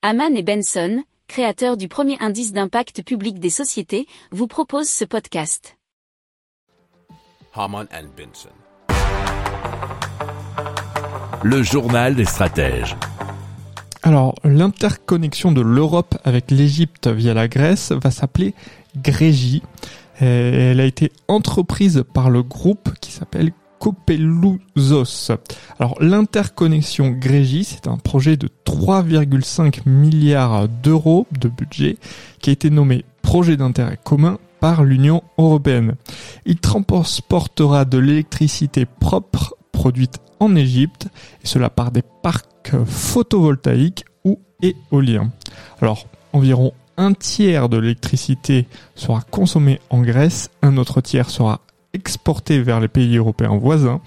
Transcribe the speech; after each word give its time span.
Haman 0.00 0.36
et 0.36 0.44
Benson, 0.44 1.02
créateurs 1.26 1.76
du 1.76 1.88
premier 1.88 2.16
indice 2.20 2.52
d'impact 2.52 3.02
public 3.02 3.40
des 3.40 3.50
sociétés, 3.50 4.06
vous 4.30 4.46
proposent 4.46 4.88
ce 4.88 5.04
podcast. 5.04 5.76
Haman 7.52 7.88
and 7.92 8.06
Benson. 8.16 8.54
Le 11.42 11.64
journal 11.64 12.14
des 12.14 12.26
stratèges. 12.26 12.94
Alors, 14.04 14.36
l'interconnexion 14.44 15.50
de 15.50 15.62
l'Europe 15.62 16.16
avec 16.22 16.52
l'Égypte 16.52 17.08
via 17.08 17.34
la 17.34 17.48
Grèce 17.48 17.90
va 17.90 18.12
s'appeler 18.12 18.54
Grégie. 18.98 19.64
Elle 20.20 20.78
a 20.78 20.84
été 20.84 21.10
entreprise 21.26 22.04
par 22.14 22.30
le 22.30 22.44
groupe 22.44 22.94
qui 23.00 23.10
s'appelle 23.10 23.50
Copelouzos. 23.78 25.32
Alors 25.78 25.96
l'interconnexion 26.00 27.10
Grégie, 27.10 27.64
c'est 27.64 27.86
un 27.86 27.96
projet 27.96 28.36
de 28.36 28.48
3,5 28.66 29.88
milliards 29.88 30.68
d'euros 30.68 31.26
de 31.38 31.48
budget 31.48 31.96
qui 32.40 32.50
a 32.50 32.52
été 32.52 32.70
nommé 32.70 33.04
projet 33.22 33.56
d'intérêt 33.56 33.98
commun 34.02 34.38
par 34.60 34.84
l'Union 34.84 35.22
européenne. 35.36 35.94
Il 36.46 36.56
transportera 36.56 37.84
de 37.84 37.98
l'électricité 37.98 38.86
propre 38.86 39.54
produite 39.72 40.18
en 40.40 40.56
Égypte, 40.56 41.08
et 41.42 41.46
cela 41.46 41.70
par 41.70 41.90
des 41.90 42.02
parcs 42.02 42.74
photovoltaïques 42.84 44.04
ou 44.24 44.40
éoliens. 44.62 45.30
Alors, 45.80 46.06
environ 46.32 46.72
un 46.96 47.12
tiers 47.12 47.68
de 47.68 47.76
l'électricité 47.78 48.66
sera 48.94 49.22
consommée 49.22 49.80
en 49.90 50.02
Grèce, 50.02 50.50
un 50.62 50.76
autre 50.76 51.00
tiers 51.00 51.30
sera 51.30 51.60
exporté 51.94 52.60
vers 52.60 52.80
les 52.80 52.88
pays 52.88 53.16
européens 53.16 53.56
voisins 53.56 54.00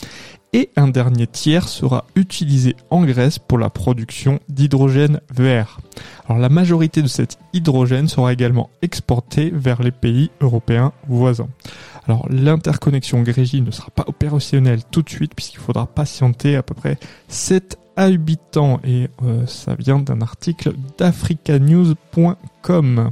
et 0.54 0.70
un 0.76 0.90
dernier 0.90 1.28
tiers 1.28 1.70
sera 1.70 2.06
utilisé 2.16 2.76
en 2.90 3.06
Grèce 3.06 3.40
pour 3.40 3.58
la 3.58 3.70
production 3.70 4.42
d'hydrogène 4.50 5.22
vert. 5.34 5.80
Alors 6.28 6.40
la 6.40 6.50
majorité 6.50 7.02
de 7.02 7.08
cet 7.08 7.40
hydrogène 7.54 8.10
sera 8.10 8.34
également 8.34 8.70
exporté 8.82 9.50
vers 9.54 9.82
les 9.82 9.92
pays 9.92 10.30
européens 10.42 10.92
voisins. 11.08 11.48
Alors 12.08 12.28
l'interconnexion 12.30 13.22
Grégie 13.22 13.62
ne 13.62 13.72
sera 13.72 13.92
pas 13.92 14.04
opérationnelle 14.08 14.82
tout 14.90 15.04
de 15.04 15.10
suite 15.10 15.36
puisqu'il 15.36 15.60
faudra 15.60 15.88
patienter 15.88 16.58
à 16.58 16.64
peu 16.64 16.74
près 16.74 16.98
7 17.30 17.78
à 17.96 18.08
8 18.08 18.58
ans 18.58 18.82
et 18.84 19.08
euh, 19.24 19.46
ça 19.46 19.76
vient 19.76 20.00
d'un 20.00 20.20
article 20.22 20.74
d'africanews.com. 20.98 23.12